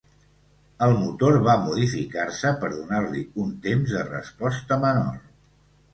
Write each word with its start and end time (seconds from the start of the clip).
El 0.85 0.93
motor 1.01 1.35
va 1.47 1.57
modificar-se 1.65 2.53
per 2.63 2.71
donar-li 2.73 3.23
un 3.47 3.55
temps 3.67 3.95
de 3.99 4.03
resposta 4.11 4.83
menor. 4.87 5.25